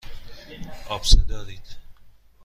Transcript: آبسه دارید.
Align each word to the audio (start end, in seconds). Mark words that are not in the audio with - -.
آبسه 0.89 1.21
دارید. 1.21 1.77